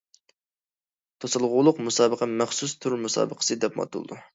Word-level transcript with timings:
توسالغۇلۇق 1.25 1.85
مۇسابىقە 1.91 2.31
مەخسۇس 2.43 2.77
تۈر 2.83 3.01
مۇسابىقىسى 3.07 3.63
دەپمۇ 3.67 3.91
ئاتىلىدۇ. 3.91 4.25